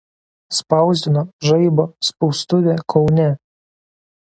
[0.59, 3.31] Spausdino „Žaibo“ spaustuvė Kaune.